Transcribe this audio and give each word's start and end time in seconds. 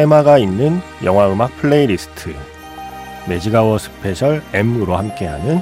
테마가 0.00 0.38
있는 0.38 0.80
영화 1.04 1.30
음악 1.30 1.54
플레이리스트 1.58 2.34
매직아워 3.28 3.76
스페셜 3.76 4.42
M으로 4.54 4.96
함께하는 4.96 5.60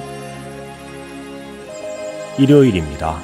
일요일입니다. 2.37 3.17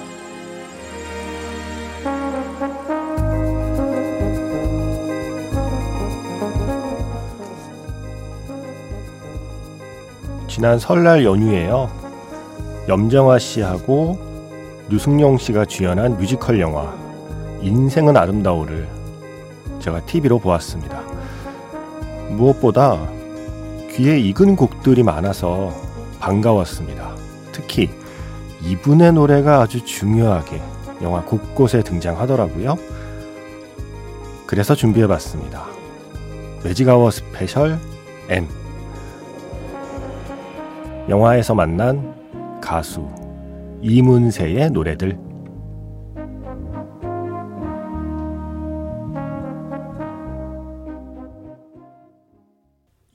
지난 10.50 10.78
설날 10.78 11.23
연휴에요. 11.23 11.89
염정아 12.89 13.39
씨하고 13.39 14.20
류승룡 14.89 15.38
씨가 15.38 15.64
주연한 15.64 16.17
뮤지컬 16.17 16.59
영화 16.59 16.94
인생은 17.61 18.17
아름다워를 18.17 18.89
제가 19.80 20.04
TV로 20.08 20.39
보았습니다. 20.39 21.05
무엇보다 22.36 23.09
귀에 23.91 24.19
익은 24.19 24.55
곡들이 24.55 25.03
많아서 25.03 25.73
반가웠습니다. 26.19 27.16
특히 27.52 27.89
이분의 28.64 29.14
노래가 29.14 29.61
아주 29.61 29.83
중요하게 29.86 30.61
영화 31.02 31.23
곳곳에 31.23 31.81
등장하더라고요. 31.81 32.77
그래서 34.45 34.75
준비해봤습니다. 34.75 35.66
매직아워 36.64 37.11
스페셜 37.11 37.80
M 38.30 38.47
영화에서 41.08 41.53
만난 41.53 42.16
가수 42.61 43.08
이문세의 43.81 44.72
노래들 44.72 45.34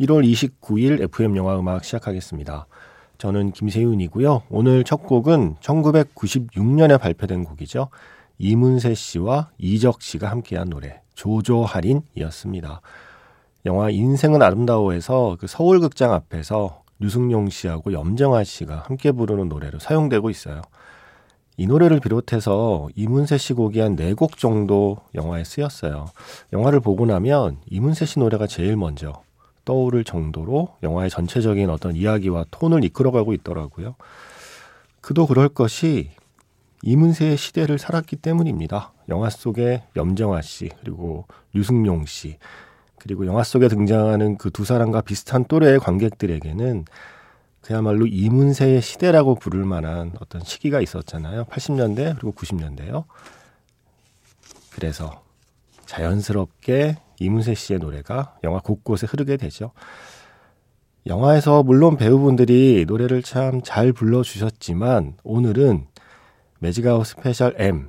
1월 0.00 0.24
29일 0.24 1.02
FM 1.02 1.36
영화 1.36 1.58
음악 1.58 1.84
시작하겠습니다. 1.84 2.66
저는 3.18 3.52
김세윤이고요. 3.52 4.44
오늘 4.48 4.82
첫 4.82 5.02
곡은 5.02 5.56
1996년에 5.60 6.98
발표된 6.98 7.44
곡이죠. 7.44 7.88
이문세 8.38 8.94
씨와 8.94 9.50
이적 9.58 10.00
씨가 10.00 10.30
함께한 10.30 10.70
노래 10.70 11.02
조조할인이었습니다. 11.14 12.80
영화 13.66 13.90
인생은 13.90 14.40
아름다워에서 14.40 15.36
그 15.38 15.46
서울극장 15.46 16.14
앞에서 16.14 16.82
류승용 16.98 17.50
씨하고 17.50 17.92
염정아 17.92 18.44
씨가 18.44 18.84
함께 18.86 19.12
부르는 19.12 19.50
노래로 19.50 19.78
사용되고 19.80 20.30
있어요. 20.30 20.62
이 21.58 21.66
노래를 21.66 22.00
비롯해서 22.00 22.88
이문세 22.96 23.36
씨 23.36 23.52
곡이 23.52 23.80
한 23.80 23.96
네 23.96 24.14
곡 24.14 24.38
정도 24.38 24.96
영화에 25.14 25.44
쓰였어요. 25.44 26.06
영화를 26.54 26.80
보고 26.80 27.04
나면 27.04 27.58
이문세 27.68 28.06
씨 28.06 28.18
노래가 28.18 28.46
제일 28.46 28.76
먼저 28.78 29.20
떠오를 29.64 30.04
정도로 30.04 30.76
영화의 30.82 31.10
전체적인 31.10 31.70
어떤 31.70 31.96
이야기와 31.96 32.46
톤을 32.50 32.84
이끌어가고 32.84 33.32
있더라고요. 33.34 33.94
그도 35.00 35.26
그럴 35.26 35.48
것이 35.48 36.10
이문세의 36.82 37.36
시대를 37.36 37.78
살았기 37.78 38.16
때문입니다. 38.16 38.92
영화 39.08 39.28
속에 39.28 39.84
염정아 39.96 40.42
씨, 40.42 40.70
그리고 40.80 41.26
류승용 41.52 42.06
씨, 42.06 42.38
그리고 42.98 43.26
영화 43.26 43.42
속에 43.42 43.68
등장하는 43.68 44.38
그 44.38 44.50
두 44.50 44.64
사람과 44.64 45.00
비슷한 45.00 45.44
또래의 45.44 45.78
관객들에게는 45.80 46.84
그야말로 47.62 48.06
이문세의 48.06 48.80
시대라고 48.80 49.34
부를 49.34 49.64
만한 49.64 50.12
어떤 50.20 50.42
시기가 50.42 50.80
있었잖아요. 50.80 51.44
80년대 51.44 52.14
그리고 52.14 52.32
90년대요. 52.32 53.04
그래서 54.70 55.22
자연스럽게 55.86 56.96
이문세 57.20 57.54
씨의 57.54 57.78
노래가 57.78 58.36
영화 58.42 58.58
곳곳에 58.58 59.06
흐르게 59.06 59.36
되죠. 59.36 59.72
영화에서 61.06 61.62
물론 61.62 61.96
배우분들이 61.96 62.84
노래를 62.86 63.22
참 63.22 63.62
잘 63.62 63.92
불러주셨지만 63.92 65.14
오늘은 65.22 65.86
매직아워 66.58 67.06
스페셜 67.06 67.54
M 67.58 67.88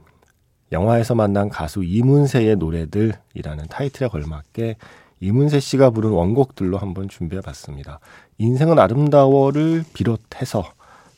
영화에서 0.72 1.16
만난 1.16 1.50
가수 1.50 1.84
이문세의 1.84 2.56
노래들이라는 2.56 3.66
타이틀에 3.70 4.08
걸맞게 4.08 4.78
이문세 5.20 5.60
씨가 5.60 5.90
부른 5.90 6.12
원곡들로 6.12 6.78
한번 6.78 7.10
준비해 7.10 7.42
봤습니다. 7.42 8.00
인생은 8.38 8.80
아름다워를 8.80 9.84
비롯해서 9.94 10.64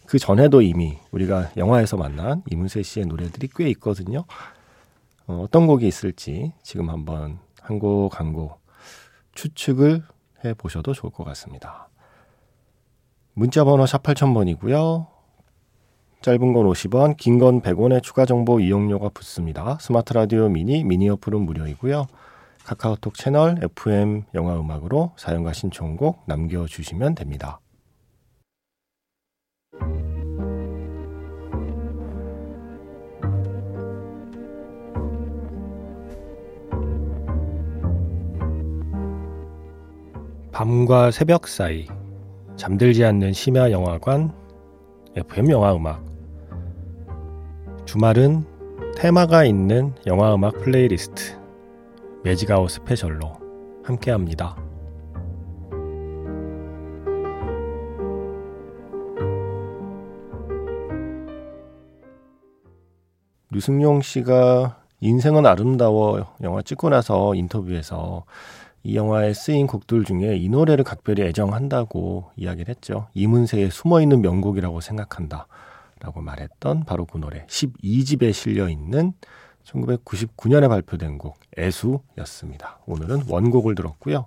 그 0.08 0.20
전에도 0.20 0.62
이미 0.62 0.98
우리가 1.12 1.52
영화에서 1.56 1.98
만난 1.98 2.42
이문세 2.52 2.84
씨의 2.84 3.06
노래들이 3.06 3.50
꽤 3.56 3.70
있거든요. 3.70 4.26
어, 5.28 5.44
어떤 5.46 5.68
곡이 5.68 5.88
있을지 5.88 6.52
지금 6.64 6.90
한번 6.90 7.40
한 7.64 7.80
곡 7.80 8.20
한 8.20 8.34
곡 8.34 8.62
추측을 9.34 10.04
해 10.46 10.54
보셔도 10.54 10.94
좋을 10.94 11.12
것 11.12 11.24
같습니다. 11.24 11.90
문자 13.34 13.64
번호 13.64 13.86
샵 13.86 14.04
8000번이고요. 14.04 15.08
짧은 16.22 16.54
건 16.54 16.66
50원, 16.68 17.18
긴 17.18 17.40
건 17.40 17.62
100원의 17.62 18.02
추가 18.04 18.26
정보 18.26 18.60
이용료가 18.60 19.10
붙습니다. 19.10 19.78
스마트 19.82 20.14
라디오 20.14 20.48
미니, 20.50 20.84
미니 20.84 21.10
어플은 21.10 21.42
무료이고요. 21.42 22.06
카카오톡 22.66 23.16
채널 23.16 23.58
FM 23.62 24.24
영화 24.34 24.58
음악으로 24.58 25.12
사용과 25.18 25.52
신청곡 25.52 26.24
남겨주시면 26.28 27.16
됩니다. 27.16 27.60
밤과 40.54 41.10
새벽 41.10 41.48
사이 41.48 41.88
잠들지 42.58 43.04
않는 43.06 43.34
심야 43.34 43.72
영화관 43.72 44.32
FM 45.16 45.50
영화 45.50 45.76
음악 45.76 46.06
주말은 47.86 48.46
테마가 48.96 49.46
있는 49.46 49.96
영화 50.06 50.36
음악 50.36 50.54
플레이리스트 50.60 51.40
매직아워 52.24 52.70
스페셜로 52.70 53.34
함께합니다. 53.84 54.56
류승룡 63.50 64.04
씨가 64.04 64.84
인생은 65.00 65.48
아름다워 65.48 66.28
영화 66.44 66.62
찍고 66.62 66.90
나서 66.90 67.34
인터뷰에서 67.34 68.24
이 68.84 68.96
영화에 68.96 69.34
쓰인 69.34 69.66
곡들 69.68 70.04
중에 70.04 70.36
이 70.36 70.50
노래를 70.50 70.84
각별히 70.84 71.24
애정한다고 71.24 72.32
이야기를 72.36 72.70
했죠. 72.70 73.08
이문세의 73.14 73.72
숨어있는 73.72 74.22
명곡이라고 74.22 74.82
생각한다. 74.82 75.48
라고 76.00 76.22
말했던 76.22 76.84
바로 76.84 77.06
그 77.06 77.18
노래 77.18 77.46
12집에 77.48 78.34
실려 78.34 78.68
있는 78.68 79.14
1999년에 79.64 80.68
발표된 80.68 81.18
곡 81.18 81.40
애수였습니다. 81.58 82.80
오늘은 82.86 83.24
원곡을 83.30 83.76
들었고요. 83.76 84.26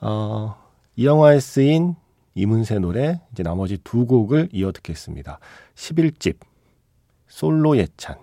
어, 0.00 0.56
이 0.96 1.06
영화에 1.06 1.38
쓰인 1.38 1.94
이문세 2.34 2.80
노래 2.80 3.20
이제 3.32 3.44
나머지 3.44 3.78
두 3.78 4.06
곡을 4.06 4.48
이어 4.52 4.72
듣겠습니다. 4.72 5.38
11집 5.76 6.36
솔로 7.28 7.76
예찬 7.78 8.16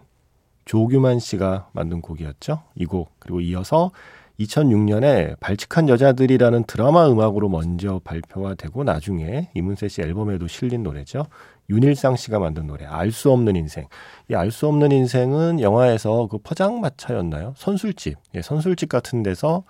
조규만 0.66 1.20
씨가 1.20 1.70
만든 1.72 2.02
곡이었죠. 2.02 2.62
이 2.75 2.86
곡 2.86 3.12
그리고 3.20 3.40
이어서 3.42 3.92
2006년에 4.40 5.40
발칙한 5.40 5.90
여자들이라는 5.90 6.64
드라마 6.66 7.08
음악으로 7.10 7.50
먼저 7.50 8.02
발표가 8.04 8.56
되고 8.56 8.84
나중에 8.84 9.50
이문세 9.54 9.88
씨 9.88 10.02
앨범에도 10.02 10.48
실린 10.48 10.84
노래죠. 10.84 11.28
윤일상 11.70 12.16
씨가 12.16 12.40
만든 12.40 12.68
노래 12.68 12.86
알 12.86 13.12
수 13.12 13.32
없는 13.32 13.56
인생. 13.56 13.88
이 14.30 14.34
알 14.36 14.52
수 14.52 14.68
없는 14.68 14.92
인생은 14.92 15.62
영화에서 15.62 16.28
그 16.30 16.38
포장마차였나요? 16.40 17.54
선술집. 17.58 18.18
예, 18.36 18.42
선술집 18.42 18.90
같은 18.90 19.24
데서 19.24 19.64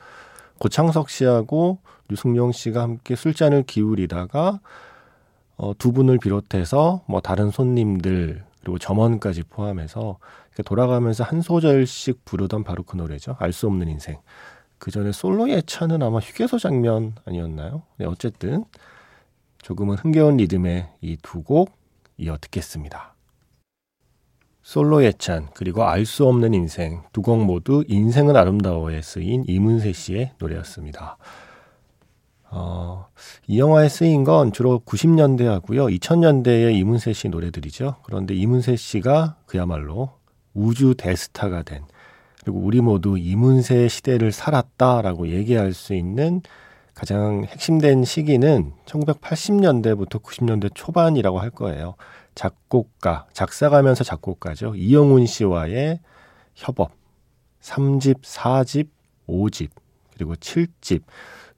고창석 0.59 1.09
씨하고 1.09 1.79
류승용 2.09 2.51
씨가 2.51 2.81
함께 2.81 3.15
술잔을 3.15 3.63
기울이다가 3.63 4.59
어, 5.57 5.73
두 5.77 5.91
분을 5.91 6.17
비롯해서 6.19 7.03
뭐 7.07 7.21
다른 7.21 7.51
손님들 7.51 8.43
그리고 8.61 8.79
점원까지 8.79 9.43
포함해서 9.43 10.17
돌아가면서 10.65 11.23
한 11.23 11.41
소절씩 11.41 12.25
부르던 12.25 12.63
바로 12.63 12.83
그 12.83 12.95
노래죠. 12.95 13.35
알 13.39 13.51
수 13.51 13.67
없는 13.67 13.87
인생. 13.89 14.17
그 14.83 14.91
전에 14.91 15.13
솔로의 15.13 15.63
차는 15.65 16.03
아마 16.03 16.19
휴게소 16.19 16.59
장면 16.59 17.15
아니었나요? 17.23 17.83
네, 17.97 18.05
어쨌든 18.05 18.65
조금은 19.61 19.95
흥겨운 19.95 20.35
리듬의 20.35 20.89
이 20.99 21.15
두 21.21 21.41
곡 21.41 21.71
이어 22.17 22.37
듣겠습니다. 22.41 23.15
솔로 24.61 25.01
예찬 25.05 25.47
그리고 25.53 25.85
알 25.85 26.05
수 26.05 26.27
없는 26.27 26.53
인생 26.53 27.01
두 27.13 27.21
곡 27.21 27.45
모두 27.45 27.85
인생은 27.87 28.35
아름다워에 28.35 29.01
쓰인 29.01 29.45
이문세 29.47 29.93
씨의 29.93 30.33
노래였습니다. 30.37 31.15
어, 32.51 33.07
이 33.47 33.59
영화에 33.59 33.87
쓰인 33.87 34.25
건 34.25 34.51
주로 34.51 34.81
90년대 34.85 35.45
하고요. 35.45 35.85
2000년대의 35.85 36.75
이문세 36.75 37.13
씨 37.13 37.29
노래들이죠. 37.29 37.95
그런데 38.03 38.35
이문세 38.35 38.75
씨가 38.75 39.37
그야말로 39.45 40.11
우주 40.53 40.93
대스타가 40.97 41.63
된 41.63 41.85
그리고 42.43 42.59
우리 42.59 42.81
모두 42.81 43.17
이문세 43.17 43.87
시대를 43.87 44.31
살았다라고 44.31 45.29
얘기할 45.29 45.73
수 45.73 45.93
있는 45.93 46.41
가장 46.93 47.45
핵심된 47.45 48.03
시기는 48.03 48.73
1980년대부터 48.85 50.21
90년대 50.21 50.71
초반이라고 50.75 51.39
할 51.39 51.49
거예요. 51.49 51.95
작곡가, 52.35 53.25
작사가면서 53.33 54.03
작곡가죠. 54.03 54.75
이영훈 54.75 55.25
씨와의 55.25 55.99
협업. 56.55 56.91
3집, 57.61 58.21
4집, 58.21 58.89
5집, 59.27 59.69
그리고 60.13 60.35
7집. 60.35 61.03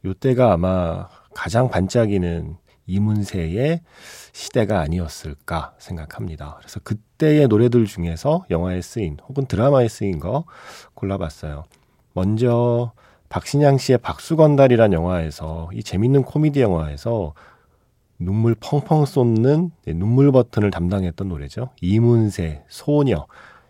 요때가 0.06 0.54
아마 0.54 1.08
가장 1.34 1.70
반짝이는 1.70 2.58
이문세의 2.88 3.82
시대가 4.32 4.80
아니었을까 4.82 5.74
생각합니다. 5.78 6.56
그래서 6.60 6.80
그때의 6.82 7.48
노래들 7.48 7.86
중에서 7.86 8.46
영화에 8.50 8.82
쓰인 8.82 9.18
혹은 9.28 9.46
드라마에 9.46 9.88
쓰인 9.88 10.20
거 10.20 10.46
골라봤어요. 10.94 11.64
먼저 12.14 12.92
박신양 13.30 13.78
씨의 13.78 13.98
박수건달이란 14.00 14.94
영화에서 14.94 15.70
이 15.74 15.84
재밌는 15.84 16.24
코미디 16.24 16.62
영화에서 16.62 17.34
눈물 18.18 18.56
펑펑 18.56 19.06
쏟는 19.06 19.72
네, 19.86 19.94
눈물 19.94 20.32
버튼을 20.32 20.72
담당했던 20.72 21.28
노래죠. 21.28 21.70
이문세 21.82 22.64
소녀 22.70 23.26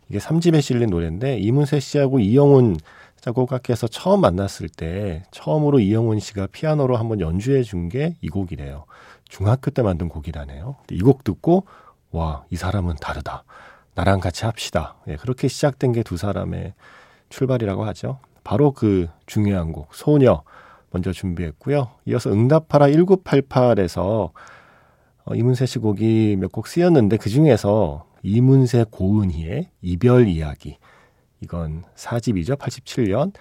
이게 0.10 0.20
3집에 0.20 0.62
실린 0.62 0.90
노래인데 0.90 1.40
이문세 1.40 1.80
씨하고 1.80 2.20
이영훈 2.20 2.78
작곡가께서 3.26 3.88
처음 3.88 4.22
만났을 4.22 4.70
때 4.70 5.24
처음으로 5.32 5.80
이영훈 5.80 6.20
씨가 6.20 6.48
피아노로 6.52 6.96
한번 6.98 7.20
연주해 7.20 7.64
준 7.64 7.90
게 7.90 8.14
이 8.22 8.30
곡이래요. 8.30 8.86
중학교 9.28 9.72
때 9.72 9.82
만든 9.82 10.10
곡이라네요. 10.10 10.76
이 10.92 11.00
곡 11.02 11.24
듣고 11.24 11.66
와 12.12 12.44
이 12.52 12.56
사람은 12.56 12.96
다르다. 13.02 13.44
나랑 13.96 14.20
같이 14.20 14.46
합시다. 14.46 14.96
예, 15.08 15.16
그렇게 15.16 15.48
시작된 15.48 15.94
게 15.94 16.04
두 16.04 16.18
사람의 16.18 16.74
출발이라고 17.30 17.84
하죠. 17.86 18.20
바로 18.44 18.72
그 18.72 19.08
중요한 19.26 19.72
곡 19.74 19.94
소녀 19.96 20.44
먼저 20.92 21.12
준비했고요. 21.12 21.90
이어서 22.06 22.32
응답하라 22.32 22.88
1988에서 22.90 24.32
어, 25.26 25.34
이문세 25.36 25.66
씨 25.66 25.80
곡이 25.80 26.38
몇 26.40 26.52
곡 26.52 26.68
쓰였는데 26.68 27.18
그 27.18 27.30
중에서 27.32 28.06
이문세 28.22 28.86
고은희의 28.92 29.70
이별 29.82 30.28
이야기 30.28 30.78
이건 31.46 31.84
4집이죠. 31.96 32.58
87년. 32.58 33.32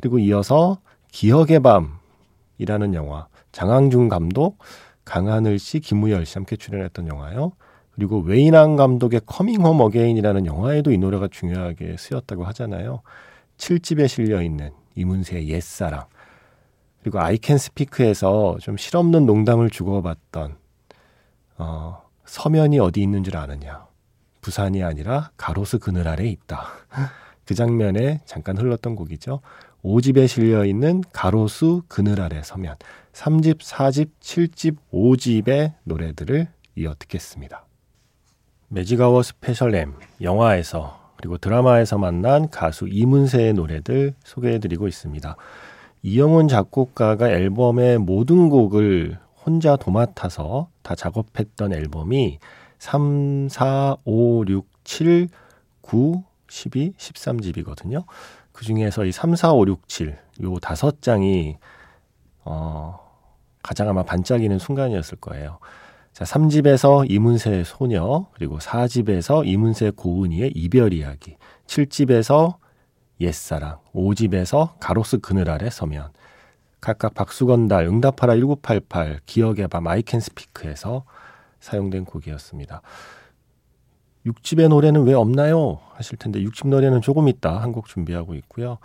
그리고 0.00 0.18
이어서 0.18 0.78
기억의 1.10 1.60
밤이라는 1.60 2.94
영화 2.94 3.26
장항준 3.52 4.08
감독 4.08 4.58
강하늘 5.04 5.58
씨, 5.58 5.80
김우열 5.80 6.24
씨 6.24 6.34
함께 6.34 6.56
출연했던 6.56 7.08
영화요. 7.08 7.52
그리고 7.90 8.20
웨인 8.20 8.48
왕 8.48 8.76
감독의 8.76 9.22
커밍 9.26 9.62
홈 9.62 9.80
어게인이라는 9.80 10.46
영화에도 10.46 10.92
이 10.92 10.98
노래가 10.98 11.26
중요하게 11.28 11.96
쓰였다고 11.98 12.44
하잖아요. 12.44 13.02
7집에 13.56 14.06
실려 14.06 14.40
있는 14.40 14.70
이문세의 14.94 15.48
옛사랑. 15.48 16.04
그리고 17.02 17.20
아이 17.20 17.33
캔 17.33 17.58
스피크에서 17.58 18.58
좀 18.60 18.76
실없는 18.76 19.26
농담을 19.26 19.70
주고받던 19.70 20.56
어, 21.56 22.02
서면이 22.24 22.78
어디 22.78 23.02
있는 23.02 23.24
줄 23.24 23.36
아느냐. 23.36 23.88
부산이 24.42 24.84
아니라 24.84 25.30
가로수 25.36 25.78
그늘 25.78 26.06
아래 26.06 26.26
있다. 26.26 26.68
그 27.48 27.54
장면에 27.54 28.20
잠깐 28.26 28.58
흘렀던 28.58 28.94
곡이죠. 28.94 29.40
5집에 29.82 30.28
실려 30.28 30.66
있는 30.66 31.02
가로수 31.14 31.80
그늘 31.88 32.20
아래 32.20 32.42
서면. 32.44 32.76
3집, 33.14 33.60
4집, 33.60 34.10
7집, 34.20 34.76
5집의 34.92 35.72
노래들을 35.84 36.46
이어 36.76 36.94
듣겠습니다. 36.98 37.64
매직아워 38.68 39.22
스페셜 39.22 39.74
M 39.74 39.94
영화에서 40.20 41.12
그리고 41.16 41.38
드라마에서 41.38 41.96
만난 41.96 42.50
가수 42.50 42.86
이문세의 42.86 43.54
노래들 43.54 44.12
소개해드리고 44.24 44.86
있습니다. 44.86 45.34
이영훈 46.02 46.48
작곡가가 46.48 47.30
앨범의 47.30 47.96
모든 47.96 48.50
곡을 48.50 49.18
혼자 49.46 49.76
도맡아서 49.76 50.68
다 50.82 50.94
작업했던 50.94 51.72
앨범이 51.72 52.40
3, 52.78 53.48
4, 53.48 53.96
5, 54.04 54.44
6, 54.46 54.66
7, 54.84 55.28
9, 55.80 56.27
12, 56.48 56.92
13집이거든요. 56.96 58.04
그 58.52 58.64
중에서 58.64 59.04
이 59.04 59.12
3, 59.12 59.36
4, 59.36 59.52
5, 59.52 59.66
6, 59.66 59.88
7, 59.88 60.18
요 60.42 60.58
다섯 60.58 61.00
장이, 61.00 61.58
어, 62.44 62.98
가장 63.62 63.88
아마 63.88 64.02
반짝이는 64.02 64.58
순간이었을 64.58 65.18
거예요. 65.18 65.58
자, 66.12 66.24
3집에서 66.24 67.08
이문세의 67.08 67.64
소녀, 67.64 68.26
그리고 68.34 68.58
4집에서 68.58 69.46
이문세 69.46 69.90
고은이의 69.90 70.52
이별 70.54 70.92
이야기, 70.92 71.36
7집에서 71.66 72.56
옛사랑, 73.20 73.78
5집에서 73.94 74.72
가로스 74.80 75.18
그늘 75.18 75.50
아래 75.50 75.70
서면, 75.70 76.10
각각 76.80 77.14
박수건달, 77.14 77.84
응답하라 77.84 78.34
1988, 78.34 79.20
기억의 79.26 79.68
밤, 79.68 79.86
아이캔 79.86 80.20
스피크에서 80.20 81.04
사용된 81.60 82.04
곡이었습니다. 82.04 82.82
6집의 84.32 84.68
노래는 84.68 85.04
왜 85.04 85.14
없나요? 85.14 85.78
하실 85.94 86.16
텐데 86.18 86.40
6집 86.40 86.68
노래는 86.68 87.00
조금 87.00 87.28
있다 87.28 87.58
한 87.60 87.72
곡 87.72 87.86
준비하고 87.86 88.34
있고요. 88.34 88.78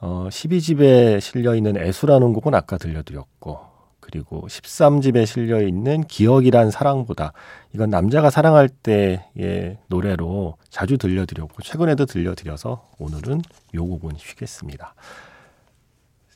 어, 0.00 0.28
12집에 0.30 1.20
실려 1.20 1.54
있는 1.54 1.76
애수라는 1.76 2.32
곡은 2.32 2.54
아까 2.54 2.76
들려드렸고 2.78 3.58
그리고 4.00 4.46
13집에 4.46 5.26
실려 5.26 5.60
있는 5.62 6.02
기억이란 6.04 6.70
사랑보다 6.70 7.32
이건 7.74 7.90
남자가 7.90 8.30
사랑할 8.30 8.68
때의 8.68 9.78
노래로 9.88 10.56
자주 10.68 10.96
들려드렸고 10.98 11.62
최근에도 11.62 12.06
들려드려서 12.06 12.88
오늘은 12.98 13.40
요 13.74 13.86
곡은 13.86 14.12
쉬겠습니다. 14.18 14.94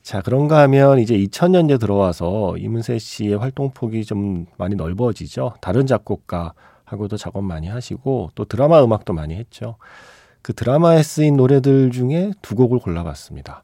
자, 0.01 0.21
그런가 0.21 0.59
하면 0.61 0.99
이제 0.99 1.15
2000년대 1.15 1.79
들어와서 1.79 2.57
이문세 2.57 2.97
씨의 2.97 3.37
활동 3.37 3.71
폭이 3.71 4.03
좀 4.03 4.47
많이 4.57 4.75
넓어지죠. 4.75 5.53
다른 5.61 5.85
작곡가 5.85 6.53
하고도 6.91 7.17
작업 7.17 7.43
많이 7.43 7.67
하시고 7.67 8.31
또 8.35 8.45
드라마 8.45 8.83
음악도 8.83 9.13
많이 9.13 9.35
했죠. 9.35 9.77
그 10.41 10.53
드라마에 10.53 11.03
쓰인 11.03 11.37
노래들 11.37 11.91
중에 11.91 12.31
두 12.41 12.55
곡을 12.55 12.79
골라봤습니다. 12.79 13.63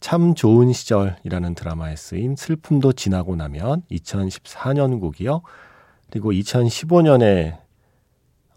참 0.00 0.34
좋은 0.34 0.72
시절이라는 0.72 1.54
드라마에 1.54 1.96
쓰인 1.96 2.36
슬픔도 2.36 2.92
지나고 2.92 3.34
나면 3.36 3.82
2014년 3.90 5.00
곡이요. 5.00 5.42
그리고 6.10 6.32
2015년에 6.32 7.58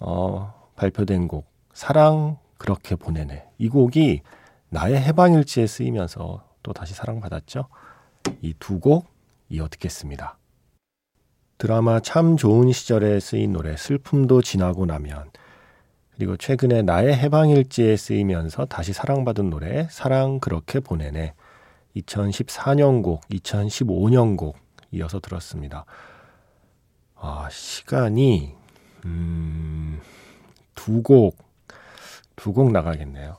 어, 0.02 0.54
발표된 0.76 1.28
곡 1.28 1.50
사랑 1.74 2.38
그렇게 2.58 2.96
보내네. 2.96 3.46
이 3.58 3.70
곡이 3.70 4.22
나의 4.70 5.00
해방일지에 5.02 5.66
쓰이면서 5.68 6.44
또 6.62 6.74
다시 6.74 6.94
사랑받았죠. 6.94 7.68
이 8.42 8.54
두 8.60 8.80
곡 8.80 9.08
이어 9.50 9.68
듣겠습니다. 9.68 10.38
드라마 11.60 12.00
참 12.00 12.38
좋은 12.38 12.72
시절에 12.72 13.20
쓰인 13.20 13.52
노래 13.52 13.76
슬픔도 13.76 14.42
지나고 14.42 14.86
나면 14.86 15.30
그리고 16.16 16.38
최근에 16.38 16.84
나의 16.84 17.14
해방일지에 17.14 17.98
쓰이면서 17.98 18.66
다시 18.66 18.94
사랑받은 18.94 19.50
노래 19.50 19.86
사랑 19.92 20.40
그렇게 20.40 20.80
보내네 20.80 21.34
2014년 21.98 23.04
곡, 23.04 23.28
2015년 23.28 24.38
곡 24.38 24.56
이어서 24.92 25.20
들었습니다. 25.20 25.84
아, 27.16 27.50
시간이 27.52 28.54
음, 29.04 30.00
두 30.76 31.04
곡, 31.04 31.38
두 32.38 32.54
곡 32.54 32.72
나가겠네요. 32.72 33.36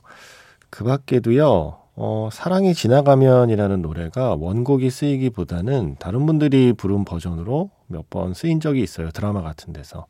그 0.69 0.83
밖에도요, 0.83 1.79
어, 1.95 2.29
사랑이 2.31 2.75
지나가면이라는 2.75 3.81
노래가 3.81 4.35
원곡이 4.35 4.91
쓰이기보다는 4.91 5.95
다른 5.97 6.27
분들이 6.27 6.73
부른 6.73 7.03
버전으로 7.03 7.71
몇 7.91 8.09
번 8.09 8.33
쓰인 8.33 8.59
적이 8.59 8.81
있어요. 8.83 9.11
드라마 9.11 9.41
같은 9.41 9.73
데서. 9.73 10.07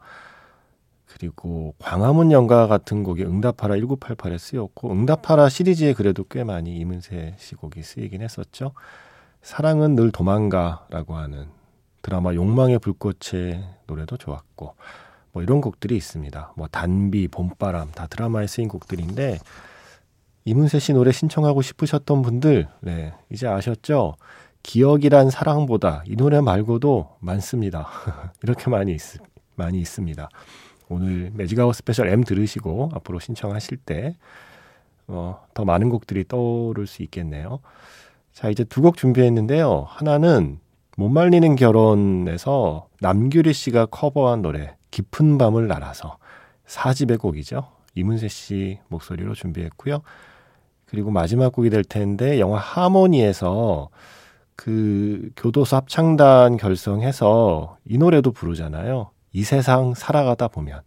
그리고 1.05 1.75
광화문 1.79 2.31
연가 2.31 2.67
같은 2.67 3.03
곡이 3.03 3.23
응답하라 3.23 3.75
1988에 3.75 4.37
쓰였고 4.37 4.91
응답하라 4.91 5.49
시리즈에 5.49 5.93
그래도 5.93 6.23
꽤 6.23 6.43
많이 6.43 6.77
이문세 6.77 7.35
씨 7.37 7.55
곡이 7.55 7.83
쓰이긴 7.83 8.21
했었죠. 8.21 8.71
사랑은 9.41 9.95
늘 9.95 10.11
도망가라고 10.11 11.15
하는 11.15 11.47
드라마 12.01 12.33
욕망의 12.33 12.79
불꽃의 12.79 13.63
노래도 13.87 14.15
좋았고 14.17 14.75
뭐 15.33 15.43
이런 15.43 15.61
곡들이 15.61 15.97
있습니다. 15.97 16.53
뭐 16.55 16.67
단비, 16.67 17.27
봄바람 17.27 17.91
다 17.91 18.07
드라마에 18.07 18.47
쓰인 18.47 18.67
곡들인데 18.69 19.39
이문세 20.45 20.79
씨 20.79 20.93
노래 20.93 21.11
신청하고 21.11 21.61
싶으셨던 21.61 22.21
분들, 22.23 22.67
네, 22.81 23.13
이제 23.29 23.47
아셨죠? 23.47 24.15
기억이란 24.63 25.29
사랑보다 25.29 26.03
이 26.07 26.15
노래 26.15 26.41
말고도 26.41 27.17
많습니다. 27.19 27.87
이렇게 28.43 28.69
많이 28.69 28.93
있, 28.93 28.99
많이 29.55 29.79
있습니다. 29.79 30.29
오늘 30.89 31.31
매직아워 31.33 31.75
스페셜 31.75 32.07
M 32.09 32.23
들으시고 32.23 32.91
앞으로 32.93 33.19
신청하실 33.19 33.77
때, 33.77 34.17
어, 35.07 35.41
더 35.53 35.65
많은 35.65 35.89
곡들이 35.89 36.27
떠오를 36.27 36.85
수 36.87 37.01
있겠네요. 37.03 37.59
자, 38.33 38.49
이제 38.49 38.63
두 38.63 38.81
곡 38.81 38.97
준비했는데요. 38.97 39.85
하나는 39.87 40.59
못 40.97 41.09
말리는 41.09 41.55
결혼에서 41.55 42.87
남규리 42.99 43.53
씨가 43.53 43.87
커버한 43.87 44.41
노래, 44.41 44.75
깊은 44.91 45.37
밤을 45.37 45.67
날아서. 45.67 46.17
사집의 46.65 47.17
곡이죠. 47.17 47.67
이문세 47.95 48.27
씨 48.29 48.79
목소리로 48.87 49.33
준비했고요. 49.33 50.01
그리고 50.85 51.11
마지막 51.11 51.51
곡이 51.53 51.69
될 51.69 51.83
텐데 51.83 52.39
영화 52.39 52.57
하모니에서 52.59 53.89
그 54.55 55.31
교도소 55.35 55.75
합창단 55.75 56.57
결성해서 56.57 57.77
이 57.85 57.97
노래도 57.97 58.31
부르잖아요. 58.31 59.11
이 59.33 59.43
세상 59.43 59.93
살아가다 59.93 60.49
보면 60.49 60.81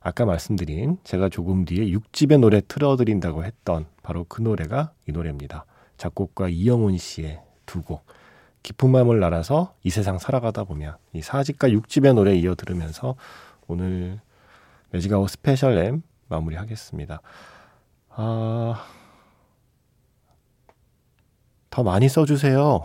아까 0.00 0.24
말씀드린 0.24 0.98
제가 1.04 1.28
조금 1.28 1.64
뒤에 1.64 1.86
6집의 1.86 2.40
노래 2.40 2.60
틀어드린다고 2.66 3.44
했던 3.44 3.86
바로 4.02 4.24
그 4.28 4.40
노래가 4.40 4.92
이 5.06 5.12
노래입니다. 5.12 5.66
작곡가 5.96 6.48
이영훈 6.48 6.96
씨의 6.96 7.40
두 7.66 7.82
곡. 7.82 8.06
깊은 8.62 8.90
밤을 8.90 9.20
날아서 9.20 9.74
이 9.82 9.90
세상 9.90 10.18
살아가다 10.18 10.64
보면 10.64 10.96
이 11.12 11.20
4집과 11.20 11.72
6집의 11.80 12.14
노래 12.14 12.34
이어 12.36 12.54
들으면서 12.54 13.16
오늘 13.66 14.20
매직아워 14.90 15.28
스페셜 15.30 15.74
M 15.74 16.02
마무리하겠습니다. 16.28 17.20
아, 18.10 18.84
더 21.78 21.84
많이 21.84 22.08
써주세요. 22.08 22.82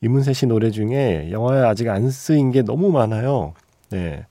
이문세 0.00 0.32
씨 0.32 0.46
노래 0.46 0.72
중에 0.72 1.30
영화에 1.30 1.62
아직 1.62 1.88
안 1.88 2.10
쓰인 2.10 2.50
게 2.50 2.62
너무 2.62 2.90
많아요. 2.90 3.54
네, 3.90 4.26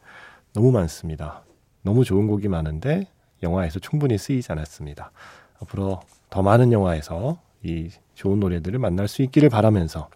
너무 0.51 0.73
많습니다. 0.73 1.45
너무 1.81 2.03
좋은 2.03 2.27
곡이 2.27 2.49
많은데 2.49 3.07
영화에서 3.41 3.79
충분히 3.79 4.17
쓰이지 4.17 4.51
않았습니다. 4.51 5.13
앞으로 5.61 6.01
더 6.29 6.41
많은 6.41 6.73
영화에서 6.73 7.39
이 7.63 7.89
좋은 8.13 8.41
노래들을 8.41 8.77
만날 8.77 9.07
수 9.07 9.21
있기를 9.21 9.47
바라면서 9.47 10.09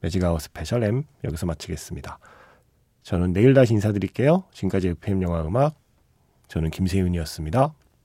매직아워 0.00 0.38
스페셜 0.42 0.84
M 0.84 1.04
여기서 1.24 1.46
마치겠습니다. 1.46 2.18
저는 3.04 3.32
내일 3.32 3.54
다시 3.54 3.72
인사드릴게요. 3.72 4.44
지금까지 4.52 4.88
FM 4.88 5.22
영화 5.22 5.40
음악 5.40 5.76
저는 6.48 6.68
김세윤이었습니다. 6.68 7.72